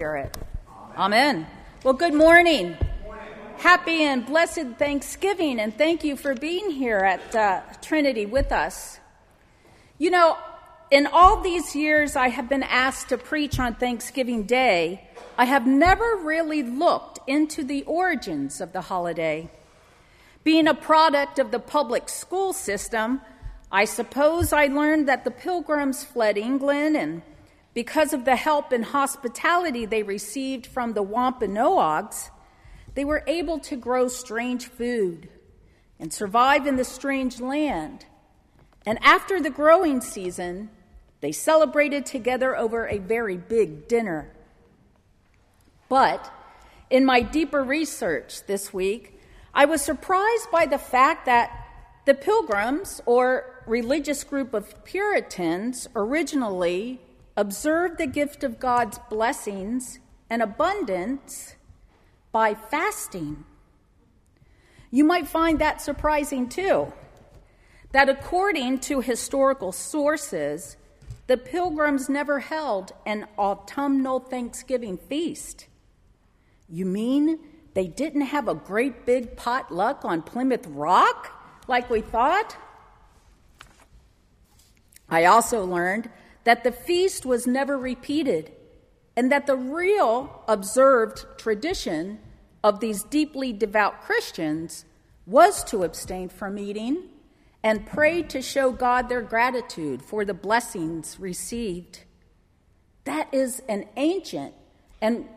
[0.00, 0.38] Spirit.
[0.96, 1.44] Amen.
[1.82, 2.76] Well, good morning.
[3.56, 9.00] Happy and blessed Thanksgiving, and thank you for being here at uh, Trinity with us.
[9.98, 10.38] You know,
[10.92, 15.66] in all these years I have been asked to preach on Thanksgiving Day, I have
[15.66, 19.50] never really looked into the origins of the holiday.
[20.44, 23.20] Being a product of the public school system,
[23.72, 27.22] I suppose I learned that the pilgrims fled England and
[27.74, 32.30] because of the help and hospitality they received from the Wampanoags,
[32.94, 35.28] they were able to grow strange food
[36.00, 38.06] and survive in the strange land.
[38.86, 40.70] And after the growing season,
[41.20, 44.32] they celebrated together over a very big dinner.
[45.88, 46.32] But
[46.90, 49.20] in my deeper research this week,
[49.54, 51.50] I was surprised by the fact that
[52.04, 57.00] the Pilgrims, or religious group of Puritans, originally
[57.38, 61.54] observe the gift of God's blessings and abundance
[62.32, 63.44] by fasting.
[64.90, 66.92] You might find that surprising too.
[67.92, 70.76] That according to historical sources,
[71.28, 75.68] the pilgrims never held an autumnal Thanksgiving feast.
[76.68, 77.38] You mean
[77.74, 81.30] they didn't have a great big potluck on Plymouth Rock
[81.68, 82.56] like we thought?
[85.08, 86.10] I also learned
[86.48, 88.50] that the feast was never repeated,
[89.14, 92.18] and that the real observed tradition
[92.64, 94.86] of these deeply devout Christians
[95.26, 97.02] was to abstain from eating
[97.62, 102.04] and pray to show God their gratitude for the blessings received.
[103.04, 104.54] That is an ancient
[105.02, 105.28] and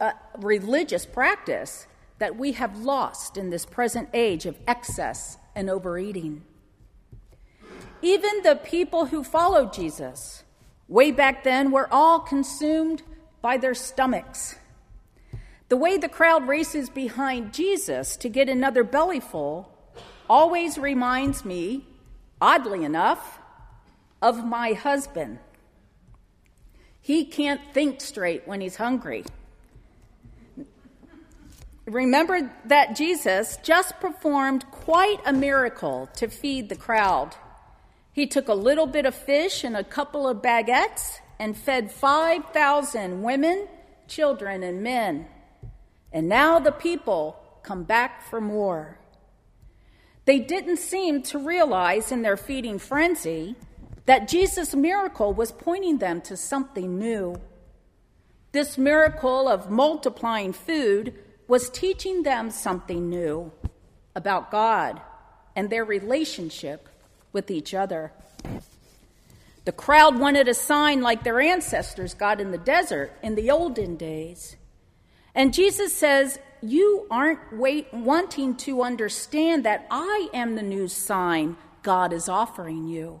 [0.00, 1.86] uh, religious practice
[2.18, 6.42] that we have lost in this present age of excess and overeating.
[8.02, 10.42] Even the people who followed Jesus
[10.88, 13.02] way back then we were all consumed
[13.40, 14.56] by their stomachs.
[15.68, 19.66] The way the crowd races behind Jesus to get another bellyful
[20.28, 21.86] always reminds me,
[22.40, 23.40] oddly enough,
[24.22, 25.38] of my husband.
[27.00, 29.24] He can't think straight when he's hungry.
[31.84, 37.36] Remember that Jesus just performed quite a miracle to feed the crowd.
[38.16, 43.22] He took a little bit of fish and a couple of baguettes and fed 5,000
[43.22, 43.68] women,
[44.08, 45.26] children, and men.
[46.10, 48.98] And now the people come back for more.
[50.24, 53.54] They didn't seem to realize in their feeding frenzy
[54.06, 57.38] that Jesus' miracle was pointing them to something new.
[58.52, 61.12] This miracle of multiplying food
[61.48, 63.52] was teaching them something new
[64.14, 65.02] about God
[65.54, 66.88] and their relationship
[67.36, 68.12] with each other.
[69.66, 73.96] The crowd wanted a sign like their ancestors got in the desert in the olden
[73.96, 74.56] days.
[75.34, 81.58] And Jesus says, You aren't wait, wanting to understand that I am the new sign
[81.82, 83.20] God is offering you.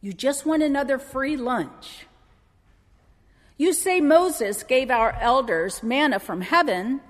[0.00, 2.06] You just want another free lunch.
[3.58, 7.02] You say Moses gave our elders manna from heaven,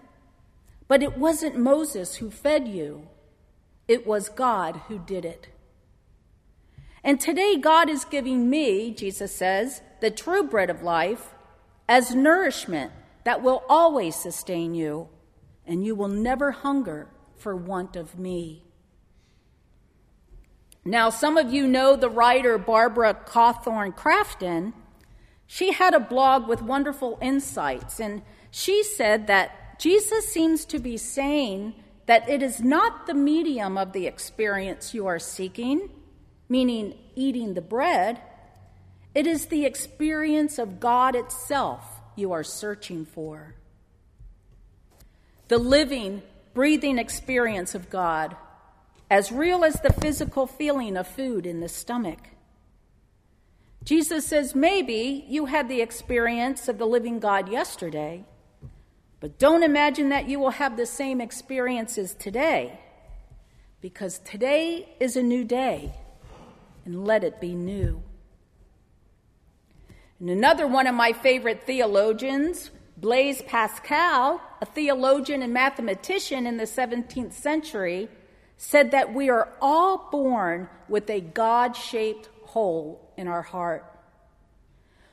[0.88, 3.06] but it wasn't Moses who fed you,
[3.86, 5.46] it was God who did it.
[7.04, 11.34] And today, God is giving me, Jesus says, the true bread of life
[11.88, 12.92] as nourishment
[13.25, 15.09] that will always sustain you,
[15.66, 18.64] and you will never hunger for want of me.
[20.84, 24.72] Now, some of you know the writer Barbara Cawthorne Crafton.
[25.47, 30.97] She had a blog with wonderful insights, and she said that Jesus seems to be
[30.97, 31.75] saying
[32.06, 35.91] that it is not the medium of the experience you are seeking
[36.48, 38.20] meaning eating the bread,
[39.14, 43.54] it is the experience of God itself you are searching for.
[45.48, 46.22] The living,
[46.54, 48.36] breathing experience of God,
[49.10, 52.19] as real as the physical feeling of food in the stomach.
[53.82, 58.25] Jesus says, maybe you had the experience of the living God yesterday,
[59.21, 62.78] but don't imagine that you will have the same experiences today,
[63.80, 65.95] because today is a new day
[66.88, 68.02] and let it be new.
[70.18, 76.64] And another one of my favorite theologians, Blaise Pascal, a theologian and mathematician in the
[76.64, 78.08] 17th century,
[78.56, 83.84] said that we are all born with a God shaped hole in our heart.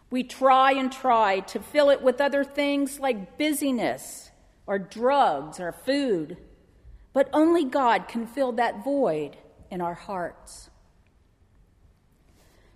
[0.10, 4.31] We try and try to fill it with other things like busyness
[4.66, 6.38] or drugs or food,
[7.12, 9.36] but only God can fill that void
[9.69, 10.69] in our hearts.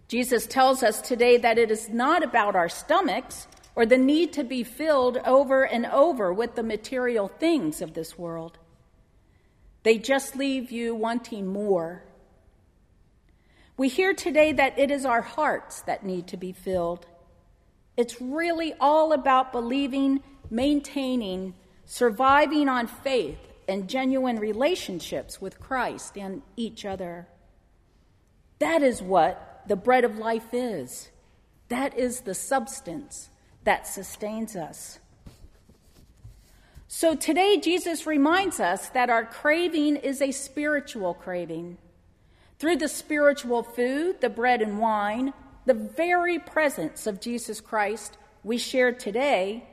[0.09, 4.43] Jesus tells us today that it is not about our stomachs or the need to
[4.43, 8.57] be filled over and over with the material things of this world.
[9.83, 12.03] They just leave you wanting more.
[13.77, 17.05] We hear today that it is our hearts that need to be filled.
[17.95, 21.53] It's really all about believing, maintaining,
[21.85, 27.27] surviving on faith, and genuine relationships with Christ and each other.
[28.57, 31.09] That is what the bread of life is.
[31.69, 33.29] That is the substance
[33.63, 34.99] that sustains us.
[36.87, 41.77] So today, Jesus reminds us that our craving is a spiritual craving.
[42.57, 45.33] Through the spiritual food, the bread and wine,
[45.65, 49.65] the very presence of Jesus Christ we share today,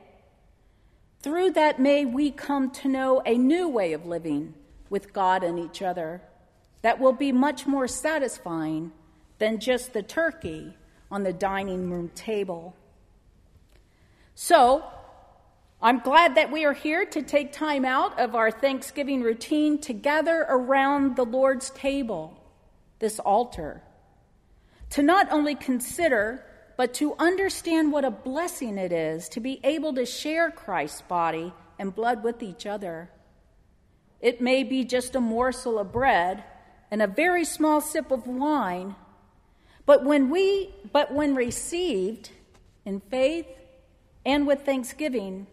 [1.21, 4.53] through that may we come to know a new way of living
[4.89, 6.21] with God and each other
[6.83, 8.91] that will be much more satisfying
[9.39, 10.75] than just the turkey
[11.11, 12.75] on the dining room table.
[14.35, 14.83] So,
[15.81, 19.93] I'm glad that we are here to take time out of our Thanksgiving routine to
[19.93, 22.41] gather around the Lord's table,
[22.97, 23.83] this altar,
[24.91, 26.43] to not only consider,
[26.77, 31.53] but to understand what a blessing it is to be able to share Christ's body
[31.77, 33.09] and blood with each other.
[34.19, 36.43] It may be just a morsel of bread
[36.89, 38.95] and a very small sip of wine,
[39.87, 42.29] but when we but when received
[42.85, 43.47] in faith
[44.25, 45.47] and with thanksgiving,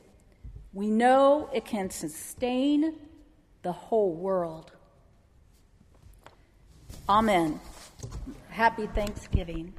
[0.75, 2.97] we know it can sustain
[3.63, 4.73] the whole world.
[7.09, 7.61] Amen.
[8.49, 9.73] Happy Thanksgiving.